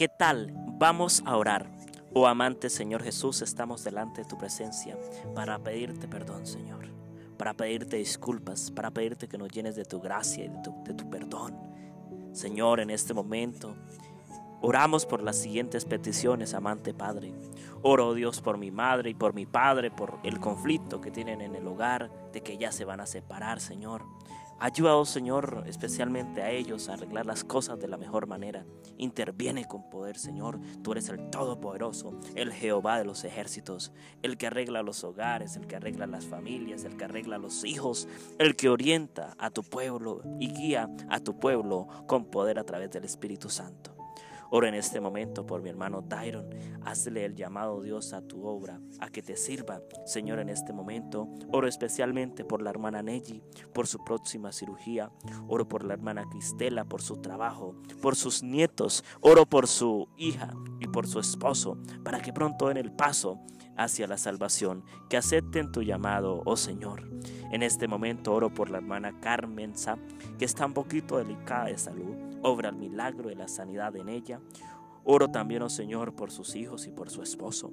[0.00, 0.54] ¿Qué tal?
[0.78, 1.70] Vamos a orar.
[2.14, 4.98] Oh amante Señor Jesús, estamos delante de tu presencia
[5.34, 6.86] para pedirte perdón, Señor,
[7.36, 10.94] para pedirte disculpas, para pedirte que nos llenes de tu gracia y de tu, de
[10.94, 11.54] tu perdón.
[12.32, 13.76] Señor, en este momento
[14.62, 17.32] Oramos por las siguientes peticiones, amante Padre.
[17.82, 21.54] Oro, Dios, por mi madre y por mi padre, por el conflicto que tienen en
[21.54, 24.04] el hogar, de que ya se van a separar, Señor.
[24.62, 28.66] Ayuda, oh Señor, especialmente a ellos a arreglar las cosas de la mejor manera.
[28.98, 30.60] Interviene con poder, Señor.
[30.82, 33.90] Tú eres el Todopoderoso, el Jehová de los ejércitos,
[34.22, 38.06] el que arregla los hogares, el que arregla las familias, el que arregla los hijos,
[38.38, 42.90] el que orienta a tu pueblo y guía a tu pueblo con poder a través
[42.90, 43.99] del Espíritu Santo.
[44.52, 46.50] Oro en este momento por mi hermano Tyron.
[46.84, 51.28] Hazle el llamado Dios a tu obra, a que te sirva, Señor, en este momento.
[51.52, 55.12] Oro especialmente por la hermana Neji, por su próxima cirugía.
[55.46, 59.04] Oro por la hermana Cristela, por su trabajo, por sus nietos.
[59.20, 63.40] Oro por su hija y por su esposo, para que pronto en el paso
[63.76, 67.08] hacia la salvación, que acepten tu llamado, oh Señor.
[67.52, 69.74] En este momento oro por la hermana Carmen
[70.38, 74.40] que está un poquito delicada de salud obra el milagro de la sanidad en ella.
[75.04, 77.72] Oro también, oh Señor, por sus hijos y por su esposo.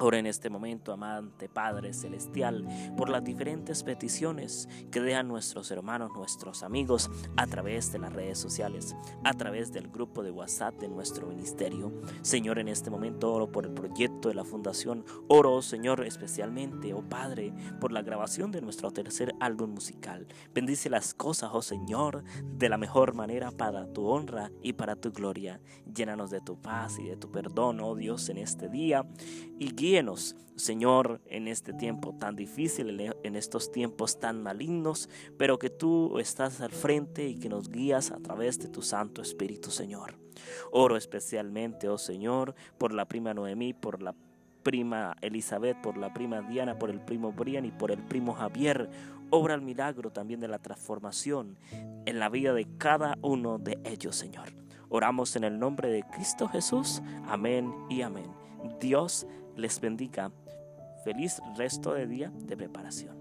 [0.00, 2.64] Ora en este momento, amante Padre Celestial,
[2.96, 8.38] por las diferentes peticiones que dejan nuestros hermanos, nuestros amigos a través de las redes
[8.38, 11.92] sociales, a través del grupo de WhatsApp de nuestro ministerio.
[12.22, 15.04] Señor, en este momento oro por el proyecto de la fundación.
[15.26, 20.28] Oro, Señor, especialmente, oh Padre, por la grabación de nuestro tercer álbum musical.
[20.54, 25.10] Bendice las cosas, oh Señor, de la mejor manera para tu honra y para tu
[25.10, 25.60] gloria.
[25.92, 29.04] Llénanos de tu paz y de tu perdón, oh Dios, en este día
[29.58, 29.72] y
[30.56, 35.08] Señor, en este tiempo tan difícil, en estos tiempos tan malignos,
[35.38, 39.22] pero que tú estás al frente y que nos guías a través de tu Santo
[39.22, 40.18] Espíritu, Señor.
[40.72, 44.14] Oro especialmente, oh Señor, por la prima Noemí, por la
[44.62, 48.90] prima Elizabeth, por la prima Diana, por el primo Brian y por el primo Javier.
[49.30, 51.56] Obra el milagro también de la transformación
[52.04, 54.48] en la vida de cada uno de ellos, Señor.
[54.90, 57.00] Oramos en el nombre de Cristo Jesús.
[57.26, 58.30] Amén y amén.
[58.80, 59.26] Dios
[59.58, 60.30] les bendiga.
[61.04, 63.17] Feliz resto de día de preparación.